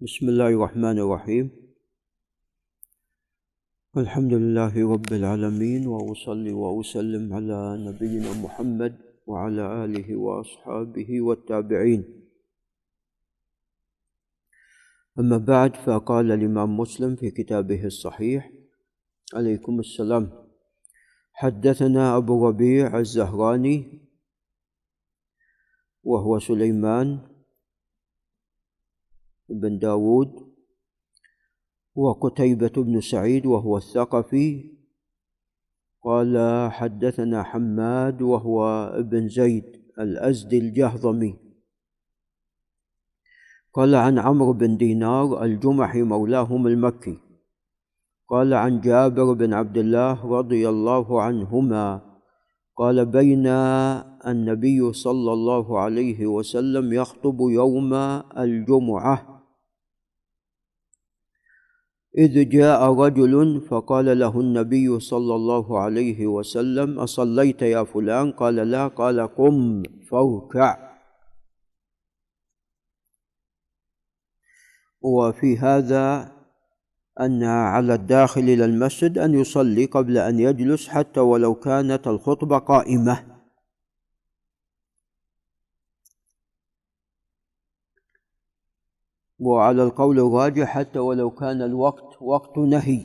[0.00, 1.50] بسم الله الرحمن الرحيم.
[3.96, 12.02] الحمد لله رب العالمين وأصلي وأسلم على نبينا محمد وعلى آله وأصحابه والتابعين.
[15.18, 18.52] أما بعد فقال الإمام مسلم في كتابه الصحيح
[19.34, 20.32] عليكم السلام.
[21.32, 24.00] حدثنا أبو ربيع الزهراني
[26.04, 27.29] وهو سليمان
[29.50, 30.50] بن داود
[31.94, 34.76] وقتيبة بن سعيد وهو الثقفي.
[36.04, 36.38] قال
[36.72, 39.64] حدثنا حماد وهو ابن زيد
[39.98, 41.36] الأزدي الجهضمي.
[43.72, 47.18] قال عن عمرو بن دينار الجمحي مولاهم المكي.
[48.28, 52.10] قال عن جابر بن عبد الله رضي الله عنهما.
[52.76, 53.46] قال بين
[54.26, 57.94] النبي صلى الله عليه وسلم يخطب يوم
[58.38, 59.29] الجمعة
[62.18, 68.88] إذ جاء رجل فقال له النبي صلى الله عليه وسلم أصليت يا فلان؟ قال لا.
[68.88, 70.90] قال قم فاركع.
[75.02, 76.32] وفي هذا
[77.20, 83.39] أن على الداخل إلى المسجد أن يصلي قبل أن يجلس حتى ولو كانت الخطبة قائمة.
[89.40, 93.02] وعلى القول الراجح حتى ولو كان الوقت وقت نهي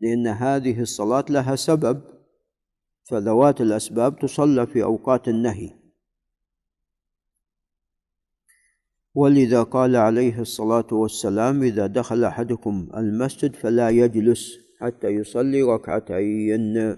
[0.00, 2.00] لأن هذه الصلاة لها سبب
[3.10, 5.70] فذوات الأسباب تصلى في أوقات النهي.
[9.14, 16.96] ولذا قال عليه الصلاة والسلام إذا دخل أحدكم المسجد فلا يجلس حتى يصلي ركعتين.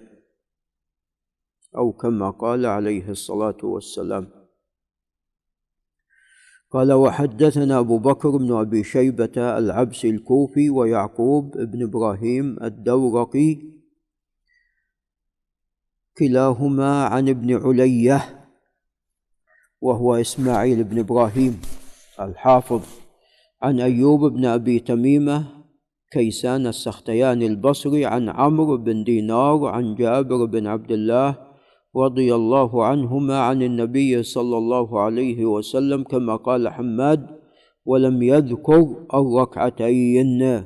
[1.76, 4.39] أو كما قال عليه الصلاة والسلام
[6.70, 13.58] قال وحدثنا أبو بكر بن أبي شيبة العبسي الكوفي ويعقوب بن إبراهيم الدورقي
[16.18, 18.46] كلاهما عن ابن علية
[19.80, 21.60] وهو إسماعيل بن إبراهيم
[22.20, 22.82] الحافظ.
[23.62, 25.46] عن أيوب بن أبي تميمة
[26.12, 31.49] كيسان السختياني البصري عن عمرو بن دينار عن جابر بن عبد الله
[31.96, 37.40] رضي الله عنهما عن النبي صلى الله عليه وسلم كما قال حماد
[37.84, 40.64] ولم يذكر الركعتين.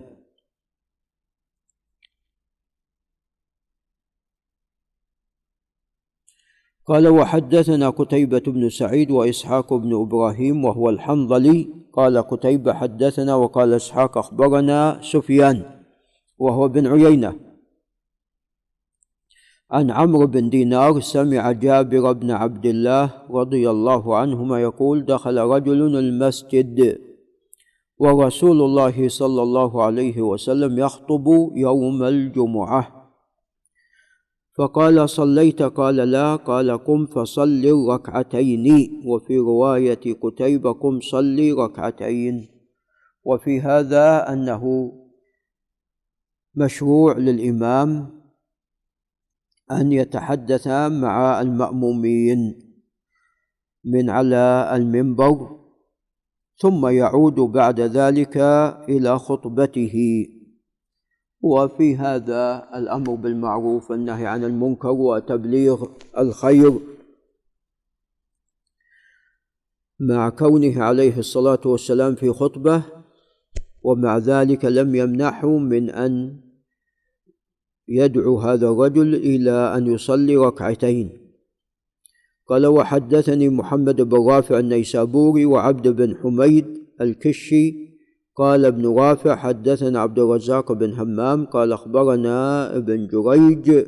[6.87, 11.75] قال وحدثنا قتيبة بن سعيد وإسحاق بن إبراهيم وهو الحنظلي.
[11.93, 13.35] قال قتيبة حدثنا.
[13.35, 15.85] وقال إسحاق أخبرنا سفيان
[16.39, 17.54] وهو بن عيينة.
[19.71, 25.97] عن عمرو بن دينار سمع جابر بن عبد الله رضي الله عنهما يقول دخل رجل
[25.99, 27.01] المسجد
[27.99, 33.11] ورسول الله صلى الله عليه وسلم يخطب يوم الجمعة.
[34.59, 36.37] فقال صليت؟ قال لا.
[36.37, 38.67] قال قم فصل ركعتين
[39.07, 42.49] وفي رواية قتيبة قم صلي ركعتين.
[43.25, 44.93] وفي هذا أنه
[46.55, 48.24] مشروع للإمام
[49.73, 52.59] أن يتحدث مع المأمومين
[53.85, 55.61] من على المنبر
[56.57, 58.37] ثم يعود بعد ذلك
[58.89, 60.27] إلى خطبته.
[61.41, 65.87] وفي هذا الأمر بالمعروف والنهي عن المنكر وتبليغ
[66.19, 66.81] الخير.
[70.01, 72.83] مع كونه عليه الصلاة والسلام في خطبة
[73.83, 76.44] ومع ذلك لم يمنعه من أن
[77.89, 81.11] يدعو هذا الرجل إلى أن يصلي ركعتين.
[82.49, 86.67] قال وحدثني محمد بن رافع النيسابوري وعبد بن حميد
[87.01, 87.95] الكشي.
[88.37, 93.87] قال ابن رافع حدثنا عبد الرزاق بن همام قال أخبرنا ابن جريج.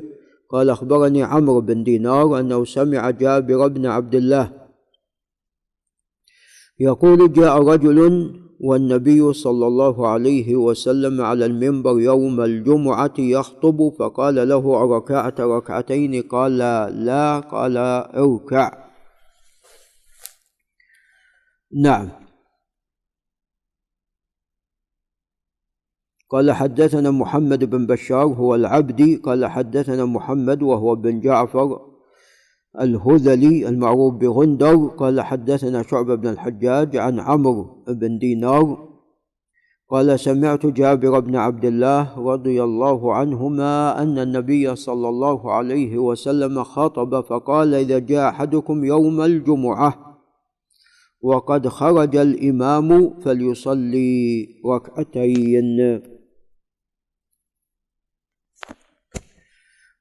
[0.49, 4.67] قال أخبرني عمرو بن دينار أنه سمع جابر بن عبد الله
[6.79, 7.99] يقول جاء رجل
[8.59, 16.57] والنبي صلى الله عليه وسلم على المنبر يوم الجمعة يخطب فقال له أركعت ركعتين قال
[17.05, 18.87] لا قال اركع.
[21.71, 22.09] نعم.
[26.29, 31.96] قال حدثنا محمد بن بشار هو العبدي قال حدثنا محمد وهو بن جعفر
[32.81, 38.87] الهذلي المعروف بغندر قال حدثنا شعبة بن الحجاج عن عمرو بن دينار
[39.89, 46.63] قال سمعت جابر بن عبد الله رضي الله عنهما أن النبي صلى الله عليه وسلم
[46.63, 50.19] خطب فقال إذا جاء أحدكم يوم الجمعة
[51.21, 56.01] وقد خرج الإمام فليصلي ركعتين.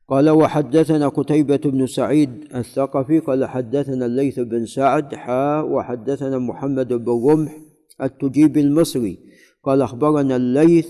[0.08, 7.30] قال وحدثنا قتيبة بن سعيد الثقفي قال حدثنا الليث بن سعد حا وحدثنا محمد بن
[7.30, 7.58] رمح
[8.02, 9.18] التجيب المصري
[9.62, 10.88] قال أخبرنا الليث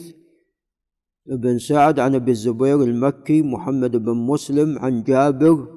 [1.26, 5.68] بن سعد عن أبي الزبير المكي محمد بن مسلم عن جابر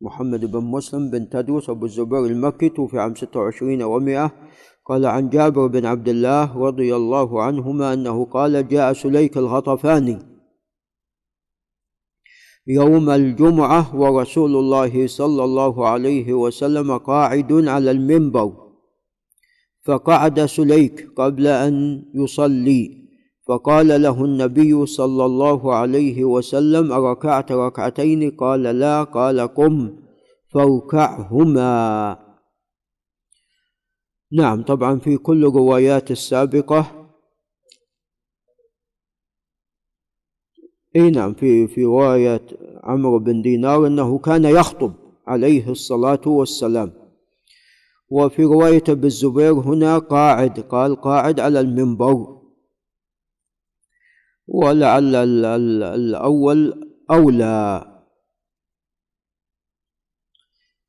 [0.00, 4.32] محمد بن مسلم بن تدوس أبو الزبير المكي توفي عام 26 ومئة
[4.86, 10.37] قال عن جابر بن عبد الله رضي الله عنهما أنه قال جاء سليك الغطفاني.
[12.68, 18.52] يوم الجمعة ورسول الله صلى الله عليه وسلم قاعد على المنبر.
[19.84, 23.08] فقعد سليك قبل أن يصلي.
[23.48, 29.04] فقال له النبي صلى الله عليه وسلم أركعت ركعتين؟ قال لا.
[29.04, 29.96] قال قم
[30.54, 32.18] فاركعهما.
[34.32, 36.97] نعم طبعا في كل الروايات السابقة
[40.98, 42.40] إي نعم في في رواية
[42.84, 44.92] عمرو بن دينار إنه كان يخطب
[45.26, 46.92] عليه الصلاة والسلام.
[48.10, 52.38] وفي رواية ابن الزبير هنا قاعد قال قاعد على المنبر.
[54.46, 55.14] ولعل
[55.94, 56.60] الأول
[57.10, 57.84] أولى.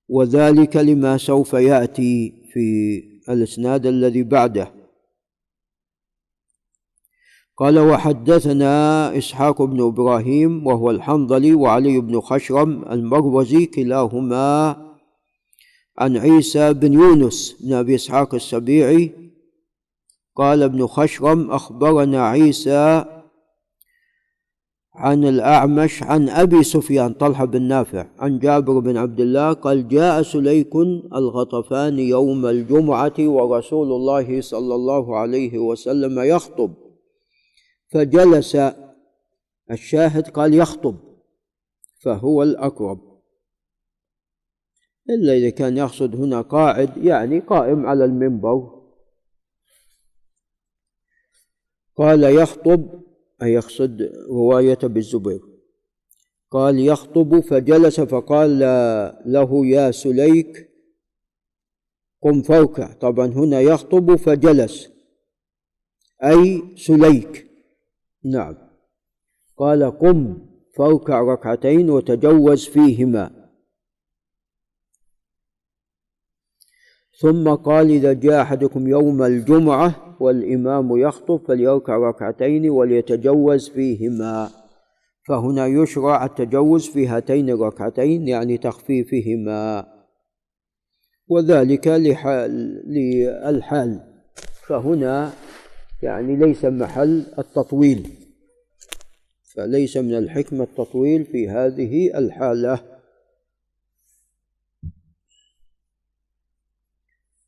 [0.08, 4.79] وذلك لما سوف يأتي في الإسناد الذي بعده.
[7.60, 14.78] قال وحدثنا إسحاق بن إبراهيم وهو الحنظلي وعلي بن خشرم المروزي كلاهما
[15.98, 19.12] عن عيسى بن يونس بن أبي إسحاق السبيعي.
[20.36, 23.06] قال ابن خشرم أخبرنا عيسى
[24.96, 30.22] عن الأعمش عن أبي سفيان طلحة بن نافع عن جابر بن عبد الله قال جاء
[30.22, 30.76] سليك
[31.16, 36.89] الغطفان يوم الجمعة ورسول الله صلى الله عليه وسلم يخطب.
[37.90, 38.58] فجلس
[39.72, 40.98] الشاهد قال يخطب
[42.02, 43.22] فهو الأقرب.
[45.10, 48.80] إلا إذا كان يقصد هنا قاعد يعني قائم على المنبر.
[51.96, 53.04] قال يخطب
[53.42, 55.42] أي يقصد رواية بالزبير.
[56.52, 58.60] قال يخطب فجلس فقال
[59.26, 60.70] له يا سليك
[62.22, 64.90] قم فوكع طبعا هنا يخطب فجلس.
[66.24, 67.49] أي سليك.
[68.26, 68.56] نعم.
[69.58, 70.38] قال قم
[70.78, 73.50] فاركع ركعتين وتجوز فيهما.
[77.20, 84.50] ثم قال إذا جاء أحدكم يوم الجمعة والإمام يخطب فليركع ركعتين وليتجوز فيهما.
[85.28, 89.88] فهنا يشرع التجوز في هاتين الركعتين يعني تخفيفهما
[91.28, 92.52] وذلك لحال
[92.88, 94.02] للحال.
[94.68, 95.32] فهنا
[96.02, 98.10] يعني ليس محل التطويل
[99.44, 103.00] فليس من الحكمة التطويل في هذه الحالة.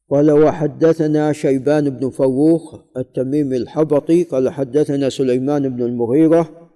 [0.10, 6.72] قال وحدثنا شيبان بن فروخ التميمي الحبطي قال حدثنا سليمان بن المغيرة.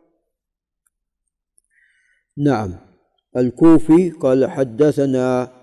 [2.37, 2.75] نعم.
[3.37, 5.53] الكوفي قال حدثنا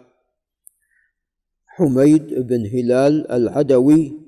[1.67, 4.22] حميد بن هلال العدوي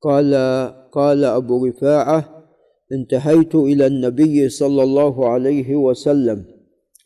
[0.00, 0.34] قال
[0.92, 2.44] قال أبو رفاعة
[2.92, 6.44] انتهيت إلى النبي صلى الله عليه وسلم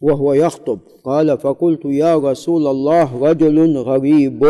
[0.00, 0.78] وهو يخطب.
[1.04, 4.44] قال فقلت يا رسول الله رجل غريب.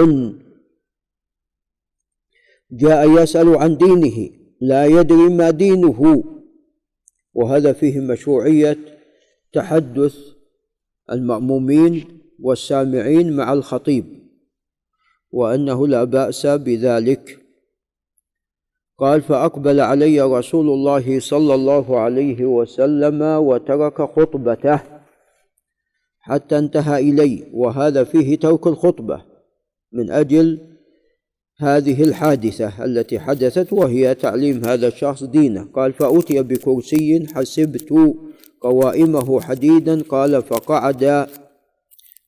[2.73, 6.25] جاء يسأل عن دينه لا يدري ما دينه.
[7.35, 8.79] وهذا فيه مشروعية
[9.53, 10.17] تحدث
[11.13, 12.05] المأمومين
[12.41, 14.05] والسامعين مع الخطيب
[15.31, 17.42] وأنه لا بأس بذلك.
[19.03, 24.81] قال فأقبل علي رسول الله صلى الله عليه وسلم وترك خطبته
[26.21, 27.45] حتى انتهى إلي.
[27.53, 29.23] وهذا فيه ترك الخطبة
[29.93, 30.59] من أجل
[31.59, 35.69] هذه الحادثة التي حدثت وهي تعليم هذا الشخص دينه.
[35.75, 37.89] قال فأتي بكرسي حسبت
[38.61, 40.03] قوائمه حديدا.
[40.03, 41.27] قال فقعد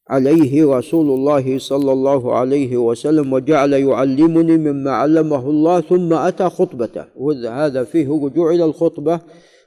[0.09, 7.07] عليه رسول الله صلى الله عليه وسلم وجعل يعلمني مما علمه الله ثم أتى خطبته.
[7.17, 9.21] وهذا فيه رجوع إلى الخطبة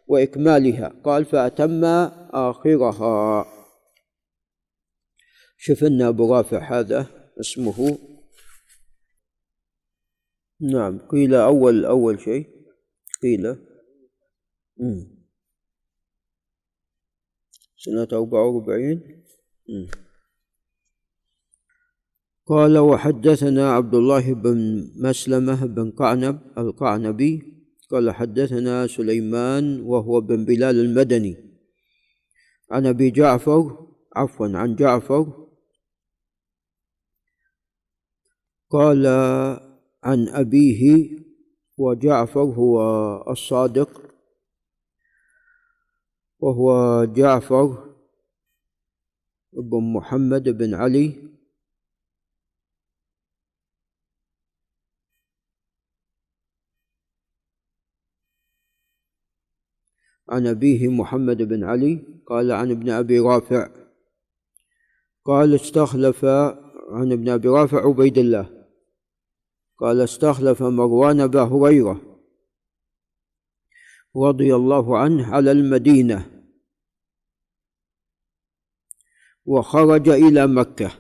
[0.07, 0.93] وإكمالها.
[1.03, 1.83] قال فأتم
[2.33, 3.45] آخرها.
[5.57, 7.07] شفنا أبو رافع هذا
[7.39, 7.97] اسمه.
[10.61, 12.47] نعم قيل أول أول شيء.
[13.23, 13.55] قيل.
[17.77, 19.23] سنة أربعة وأربعين.
[22.47, 27.57] قال وحدثنا عبد الله بن مسلمة بن قعنب القعنبي
[27.91, 31.35] قال حدثنا سليمان وهو بن بلال المدني.
[32.71, 35.47] عن أبي جعفر عفوا عن جعفر.
[38.69, 39.07] قال
[40.03, 41.09] عن أبيه
[41.77, 42.77] وجعفر هو
[43.31, 44.01] الصادق.
[46.39, 47.95] وهو جعفر
[49.53, 51.26] بن محمد بن علي.
[60.29, 63.69] عن أبيه محمد بن علي قال عن ابن أبي رافع.
[65.25, 66.25] قال استخلف
[66.91, 68.67] عن ابن أبي رافع عبيد الله.
[69.77, 72.01] قال استخلف مروان أبا هريرة
[74.15, 76.43] رضي الله عنه على المدينة
[79.45, 80.91] وخرج إلى مكة.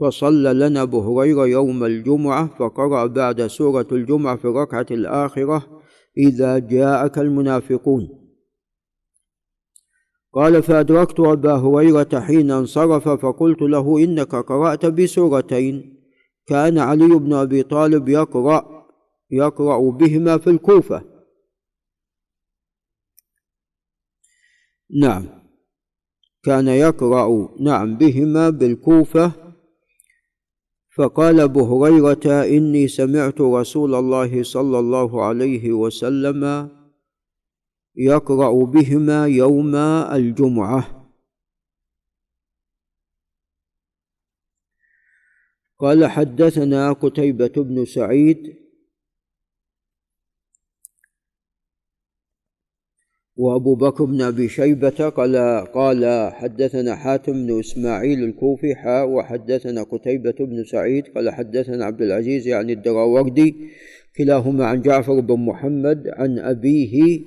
[0.00, 5.82] فصلى لنا أبو هريرة يوم الجمعة فقرأ بعد سورة الجمعة في الركعة الآخرة
[6.18, 8.17] إذا جاءك المنافقون
[10.32, 15.98] قال فأدركت أبا هريرة حين انصرف فقلت له إنك قرأت بسورتين.
[16.46, 18.86] كان علي بن أبي طالب يقرأ
[19.30, 21.02] يقرأ بهما في الكوفة.
[25.00, 25.26] نعم.
[26.42, 29.32] كان يقرأ نعم بهما بالكوفة.
[30.96, 36.68] فقال أبو هريرة إني سمعت رسول الله صلى الله عليه وسلم
[37.98, 39.76] يقرأ بهما يوم
[40.12, 40.98] الجمعة.
[45.78, 48.56] قال حدثنا قتيبة بن سعيد
[53.36, 55.36] وأبو بكر بن أبي شيبة قال
[55.74, 62.46] قال حدثنا حاتم بن إسماعيل الكوفي حاء وحدثنا قتيبة بن سعيد قال حدثنا عبد العزيز
[62.46, 63.54] يعني الدراوردي
[64.16, 67.20] كلاهما عن جعفر بن محمد عن أبيه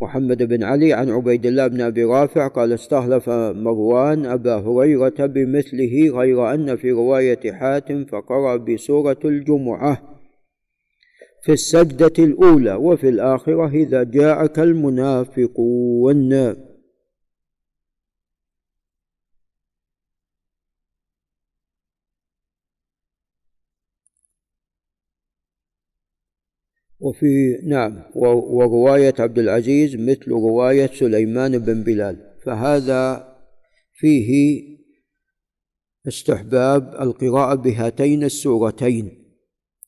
[0.00, 6.18] محمد بن علي عن عبيد الله بن أبي رافع قال استهلف مروان أبا هريرة بمثله
[6.18, 10.02] غير أن في رواية حاتم فقرأ بسورة الجمعة
[11.42, 16.56] في السجدة الأولى وفي الآخرة إذا جاءك المنافقون.
[27.06, 32.16] وفي نعم ورواية عبد العزيز مثل رواية سليمان بن بلال.
[32.44, 33.28] فهذا
[33.92, 34.62] فيه
[36.08, 39.10] استحباب القراءة بهاتين السورتين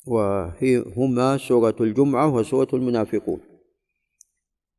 [0.06, 3.40] وهما سورة الجمعة وسورة المنافقون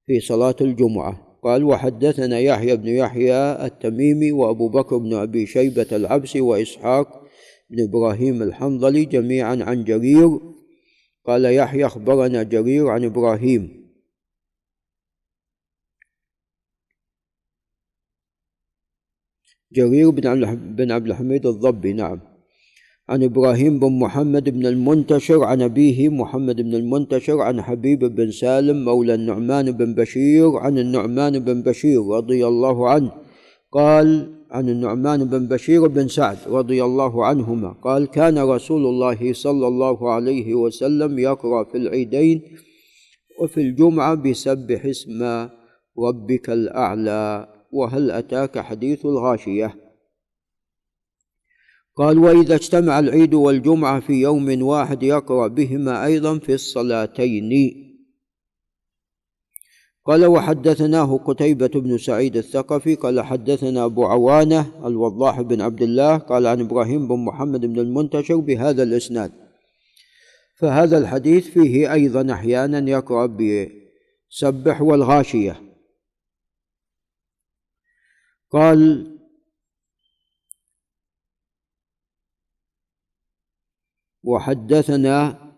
[0.05, 1.29] في صلاة الجمعة.
[1.43, 7.07] قال وحدثنا يحيى بن يحيى التميمي وأبو بكر بن أبي شيبة العبسي وإسحاق
[7.69, 10.39] بن إبراهيم الحنظلي جميعا عن جرير
[11.25, 13.79] قال يحيى أخبرنا جرير عن إبراهيم.
[19.71, 22.19] جرير بن عبد الحميد الضبي نعم.
[23.09, 28.85] عن إبراهيم بن محمد بن المنتشر عن أبيه محمد بن المنتشر عن حبيب بن سالم
[28.85, 33.11] مولى النعمان بن بشير عن النعمان بن بشير رضي الله عنه.
[33.71, 37.69] قال عن النعمان بن بشير بن سعد رضي الله عنهما.
[37.69, 42.41] قال كان رسول الله صلى الله عليه وسلم يقرأ في العيدين
[43.41, 45.49] وفي الجمعة بسبح اسم
[45.99, 49.75] ربك الأعلى وهل أتاك حديث الغاشية؟
[51.95, 57.88] قال وإذا اجتمع العيد والجمعة في يوم واحد يقرأ بهما أيضا في الصلاتين.
[60.05, 66.47] قال وحدثناه قتيبة بن سعيد الثقفي قال حدثنا أبو عوانة الوضاح بن عبد الله قال
[66.47, 69.31] عن إبراهيم بن محمد بن المنتشر بهذا الإسناد.
[70.59, 75.61] فهذا الحديث فيه أيضا أحيانا يقرأ بسبح والغاشية.
[78.51, 79.09] قال
[84.23, 85.48] وحدثنا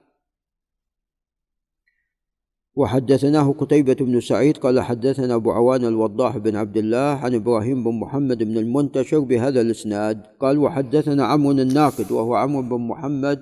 [2.75, 7.99] وحدثناه قتيبة بن سعيد قال حدثنا أبو عوان الوضاح بن عبد الله عن إبراهيم بن
[7.99, 10.23] محمد بن المنتشر بهذا الإسناد.
[10.39, 13.41] قال وحدثنا عمرو الناقد وهو عمرو بن محمد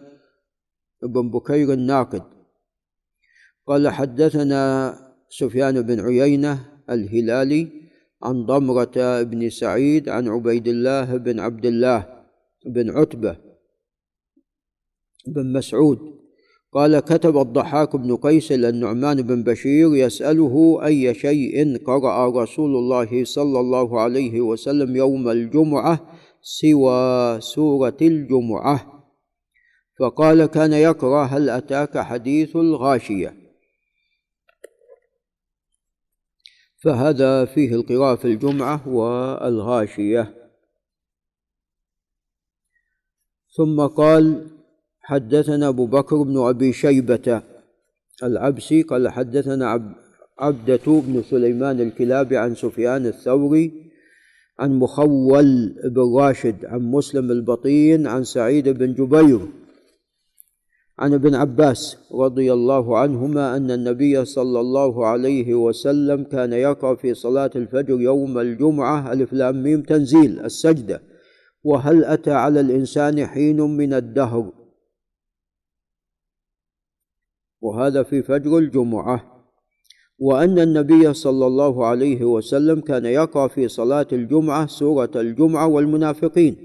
[1.03, 2.24] بن بكير الناقد.
[3.67, 4.93] قال حدثنا
[5.29, 7.67] سفيان بن عيينة الهلالي
[8.24, 12.25] عن ضمرة بن سعيد عن عبيد الله بن عبد الله
[12.65, 13.38] بن عتبة
[15.27, 16.19] بن مسعود.
[16.72, 23.24] قال كتب الضحاك بن قيس إلى النعمان بن بشير يسأله أي شيء قرأ رسول الله
[23.24, 29.06] صلى الله عليه وسلم يوم الجمعة سوى سورة الجمعة.
[30.00, 33.34] فقال كان يقرأ هل أتاك حديث الغاشية؟
[36.84, 40.36] فهذا فيه القراءة في الجمعة والغاشية.
[43.58, 44.59] ثم قال
[45.10, 47.42] حدثنا أبو بكر بن أبي شيبة
[48.24, 49.94] العبسي قال حدثنا
[50.39, 53.72] عبدة بن سليمان الكلابي عن سفيان الثوري
[54.60, 59.39] عن مخول بن راشد عن مسلم البطين عن سعيد بن جبير
[61.00, 67.13] عن ابن عباس رضي الله عنهما أن النبي صلى الله عليه وسلم كان يقرأ في
[67.13, 71.01] صلاة الفجر يوم الجمعة ألف ميم تنزيل السجدة
[71.63, 74.59] وهل أتى على الإنسان حين من الدهر؟
[77.62, 79.24] وهذا في فجر الجمعة.
[80.20, 86.56] وأن النبي صلى الله عليه وسلم كان يقرأ في صلاة الجمعة سورة الجمعة والمنافقين.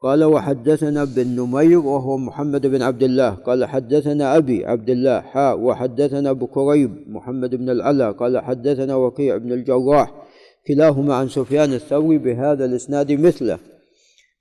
[0.00, 3.30] قال وحدثنا بن نمير وهو محمد بن عبد الله.
[3.30, 5.20] قال حدثنا أبي عبد الله.
[5.20, 8.10] حاء وحدثنا أبو كريب محمد بن العلا.
[8.10, 10.14] قال حدثنا وكيع بن الجراح.
[10.66, 13.58] كلاهما عن سفيان الثوري بهذا الإسناد مثله.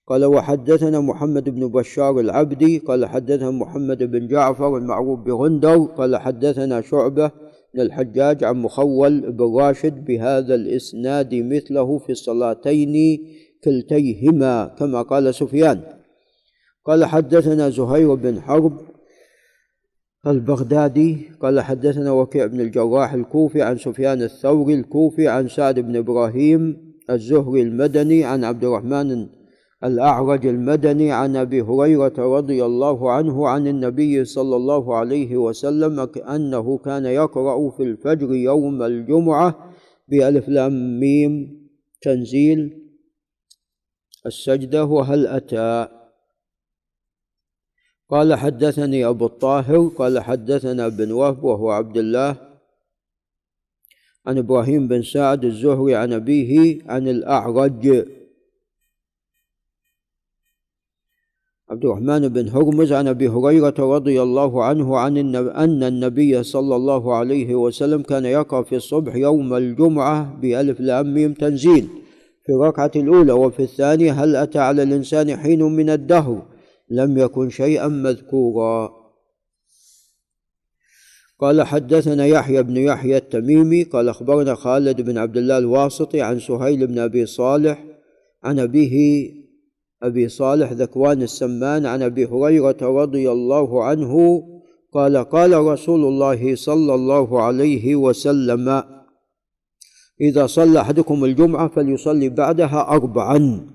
[0.07, 6.81] قال وحدثنا محمد بن بشار العبدي قال حدثنا محمد بن جعفر المعروف بغندر قال حدثنا
[6.81, 7.31] شعبة
[7.73, 13.19] بن الحجاج عن مخول بن راشد بهذا الإسناد مثله في الصلاتين
[13.63, 15.81] كلتيهما كما قال سفيان.
[16.85, 18.77] قال حدثنا زهير بن حرب
[20.27, 26.77] البغدادي قال حدثنا وكيع بن الجراح الكوفي عن سفيان الثوري الكوفي عن سعد بن إبراهيم
[27.09, 29.27] الزهري المدني عن عبد الرحمن
[29.83, 36.77] الأعرج المدني عن أبي هريرة رضي الله عنه عن النبي صلى الله عليه وسلم أنه
[36.77, 39.73] كان يقرأ في الفجر يوم الجمعة
[40.07, 41.61] بألف لام ميم
[42.01, 42.81] تنزيل
[44.25, 45.87] السجدة وهل أتى؟
[48.09, 52.51] قال حدثني أبو الطاهر قال حدثنا بن وهب وهو عبد الله
[54.25, 58.05] عن إبراهيم بن سعد الزهري عن أبيه عن الأعرج
[61.71, 67.15] عبد الرحمن بن هرمز عن أبي هريرة رضي الله عنه عن أن النبي صلى الله
[67.15, 71.87] عليه وسلم كان يقرأ في الصبح يوم الجمعة بألف لام ميم تنزيل.
[72.45, 76.45] في الركعة الأولى وفي الثانية هل أتى على الإنسان حين من الدهر؟
[76.89, 78.91] لم يكن شيئا مذكورا.
[81.39, 86.87] قال حدثنا يحيى بن يحيى التميمي قال أخبرنا خالد بن عبد الله الواسطي عن سهيل
[86.87, 87.83] بن أبي صالح
[88.43, 89.40] عن أبيه
[90.03, 94.43] أبي صالح ذكوان السمان عن أبي هريرة رضي الله عنه
[94.93, 98.83] قال قال رسول الله صلى الله عليه وسلم
[100.21, 103.67] إذا صلى أحدكم الجمعة فليصلي بعدها أربعا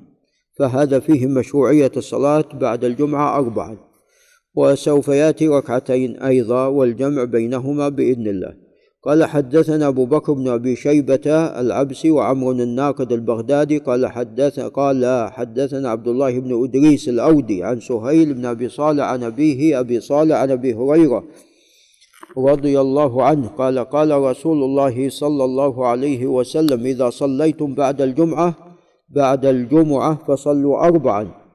[0.59, 3.77] فهذا فيه مشروعية الصلاة بعد الجمعة أربعا
[4.55, 8.66] وسوف يأتي ركعتين أيضا والجمع بينهما بإذن الله.
[9.07, 15.88] قال حدثنا أبو بكر بن أبي شيبة العبسي وعمر الناقد البغدادي قال حدث قال حدثنا
[15.90, 20.51] عبد الله بن أدريس الأودي عن سهيل بن أبي صالح عن أبيه أبي صالح عن
[20.51, 21.25] أبي هريرة
[22.38, 28.55] رضي الله عنه قال قال رسول الله صلى الله عليه وسلم إذا صليتم بعد الجمعة
[29.09, 31.46] بعد الجمعة فصلوا أربعا.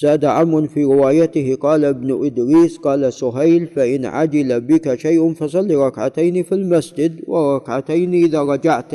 [0.00, 6.42] زاد عم في روايته قال ابن إدريس قال سهيل فإن عجل بك شيء فصل ركعتين
[6.42, 8.94] في المسجد وركعتين إذا رجعت.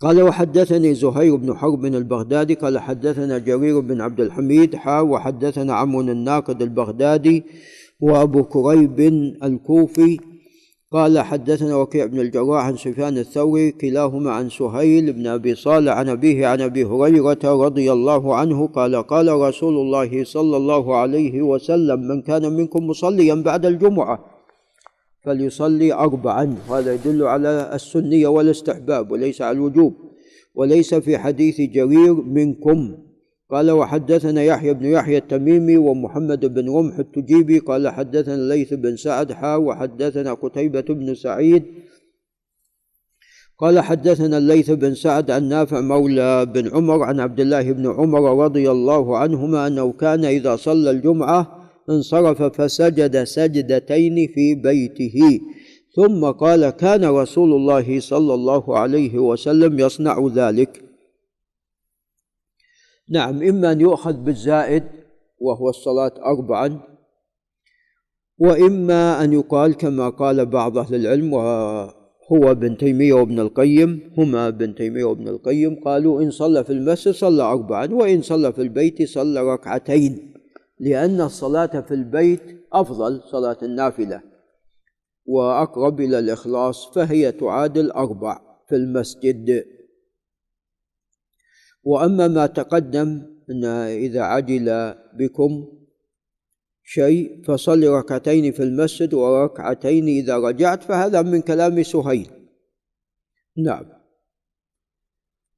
[0.00, 2.54] قال وحدثني زهير بن حرب البغدادي.
[2.54, 7.44] قال حدثنا جرير بن عبد الحميد حا وحدثنا عمرو الناقد البغدادي
[8.00, 9.00] وأبو كريب
[9.42, 10.18] الكوفي
[10.92, 16.08] قال حدثنا وكيع بن الجراح عن سفيان الثوري كلاهما عن سهيل بن أبي صالح عن
[16.08, 22.00] أبيه عن أبي هريرة رضي الله عنه قال قال رسول الله صلى الله عليه وسلم
[22.00, 24.24] من كان منكم مصليا بعد الجمعة
[25.24, 29.94] فليصلي أربعا هذا يدل على السنية والاستحباب وليس على الوجوب
[30.54, 32.94] وليس في حديث جرير منكم.
[33.52, 39.32] قال وحدثنا يحيى بن يحيى التميمي ومحمد بن رمح التجيبي قال حدثنا الليث بن سعد
[39.32, 41.62] حا وحدثنا قتيبة بن سعيد
[43.58, 48.44] قال حدثنا الليث بن سعد عن نافع مولى بن عمر عن عبد الله بن عمر
[48.44, 55.40] رضي الله عنهما أنه كان إذا صلى الجمعة انصرف فسجد سجدتين في بيته.
[55.96, 60.91] ثم قال كان رسول الله صلى الله عليه وسلم يصنع ذلك.
[63.12, 64.84] نعم إما أن يؤخذ بالزائد
[65.38, 66.80] وهو الصلاة أربعا
[68.38, 71.34] وإما أن يقال كما قال بعض أهل العلم
[72.32, 77.14] هو ابن تيمية وابن القيم هما ابن تيمية وابن القيم قالوا إن صلى في المسجد
[77.14, 80.34] صلى أربعا وإن صلى في البيت صلى ركعتين
[80.80, 84.22] لأن الصلاة في البيت أفضل صلاة النافلة
[85.26, 89.64] وأقرب إلى الإخلاص فهي تعادل أربع في المسجد.
[91.82, 95.68] وأما ما تقدم أن إذا عجل بكم
[96.84, 102.30] شيء فصل ركعتين في المسجد وركعتين إذا رجعت فهذا من كلام سهيل.
[103.56, 103.84] نعم.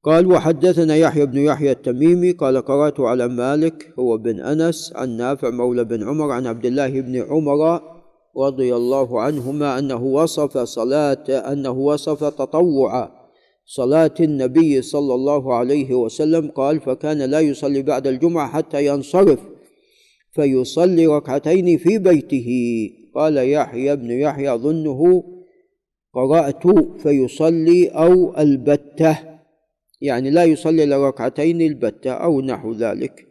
[0.03, 5.49] قال وحدثنا يحيى بن يحيى التميمي قال قرأت على مالك هو بن أنس عن نافع
[5.49, 7.81] مولى بن عمر عن عبد الله بن عمر
[8.37, 13.24] رضي الله عنهما أنه وصف صلاة أنه وصف تطوع
[13.65, 19.39] صلاة النبي صلى الله عليه وسلم قال فكان لا يصلي بعد الجمعة حتى ينصرف
[20.31, 22.49] فيصلي ركعتين في بيته.
[23.15, 25.23] قال يحيى بن يحيى أظنه
[26.13, 26.63] قرأت
[26.99, 29.17] فيصلي أو البتة
[30.01, 33.27] يعني لا يصلي إلا ركعتين البتة أو نحو ذلك.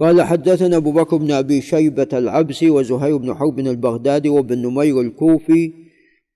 [0.00, 5.72] قال حدثنا أبو بكر بن أبي شيبة العبسي وزهير بن حرب البغدادي وابن نمير الكوفي.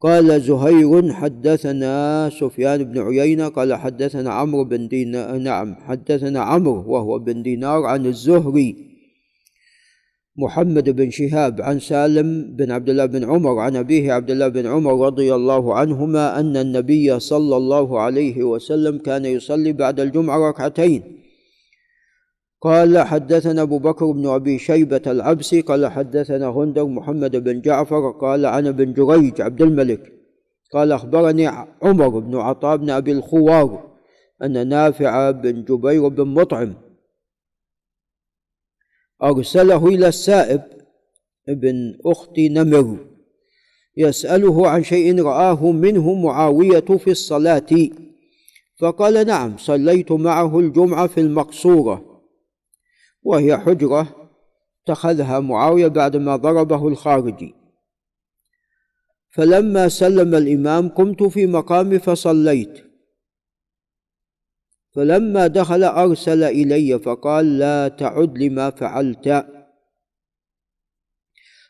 [0.00, 7.18] قال زهير حدثنا سفيان بن عيينة قال حدثنا عمرو بن دينار نعم حدثنا عمرو وهو
[7.18, 8.76] بن دينار عن الزهري.
[10.36, 14.66] محمد بن شهاب عن سالم بن عبد الله بن عمر عن أبيه عبد الله بن
[14.66, 21.02] عمر رضي الله عنهما أن النبي صلى الله عليه وسلم كان يصلي بعد الجمعة ركعتين.
[22.60, 28.46] قال حدثنا أبو بكر بن أبي شيبة العبسي قال حدثنا هندر محمد بن جعفر قال
[28.46, 30.12] عن ابن جريج عبد الملك.
[30.72, 31.46] قال أخبرني
[31.82, 33.96] عمر بن عطاء بن أبي الخوار
[34.42, 36.74] أن نافع بن جبير بن مطعم
[39.22, 40.62] أرسله إلى السائب
[41.48, 42.98] ابن أخت نمر
[43.96, 47.66] يسأله عن شيء رآه منه معاوية في الصلاة
[48.80, 52.17] فقال نعم صليت معه الجمعة في المقصورة.
[53.22, 54.30] وهي حجرة
[54.82, 57.54] اتخذها معاوية بعدما ضربه الخارجي.
[59.30, 62.84] فلما سلم الإمام قمت في مقامي فصليت.
[64.94, 69.46] فلما دخل أرسل إلي فقال لا تعد لما فعلت.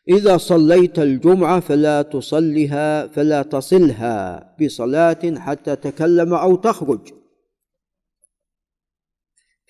[0.09, 7.18] إذا صليت الجمعة فلا تصلها فلا تصلها بصلاة حتى تكلم أو تخرج.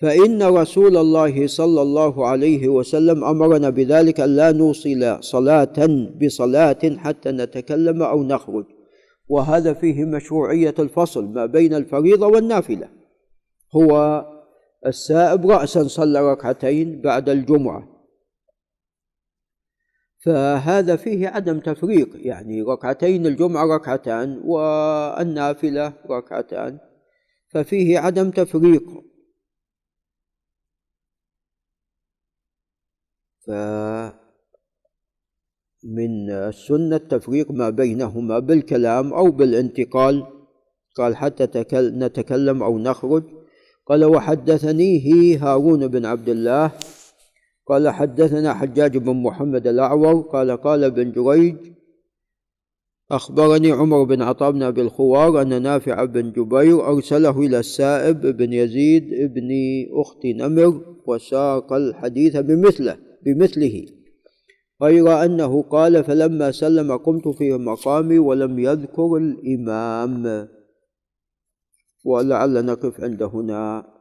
[0.01, 7.31] فإن رسول الله صلى الله عليه وسلم أمرنا بذلك أن لا نوصل صلاة بصلاة حتى
[7.31, 8.65] نتكلم أو نخرج.
[9.27, 12.89] وهذا فيه مشروعية الفصل ما بين الفريضة والنافلة.
[13.75, 14.25] هو
[14.85, 17.87] السائب رأسا صلى ركعتين بعد الجمعة.
[20.25, 26.77] فهذا فيه عدم تفريق يعني ركعتين الجمعة ركعتان والنافلة ركعتان.
[27.53, 28.83] ففيه عدم تفريق.
[33.47, 34.11] فمن
[36.29, 40.23] السنة التفريق ما بينهما بالكلام أو بالانتقال.
[40.95, 43.23] قال حتى نتكلم أو نخرج.
[43.85, 46.71] قال وحدثنيه هارون بن عبد الله.
[47.67, 50.21] قال حدثنا حجاج بن محمد الأعور.
[50.21, 51.55] قال قال ابن جريج
[53.11, 58.53] أخبرني عمر بن عطاء بن أبي الخوار أن نافع بن جبير أرسله إلى السائب بن
[58.53, 59.49] يزيد بن
[59.91, 63.08] أخت نمر وساق الحديث بمثله.
[63.25, 63.85] بمثله.
[64.81, 70.47] غير أنه قال فلما سلم قمت في مقامي ولم يذكر الإمام.
[72.05, 73.98] ولعل نقف عند هنا.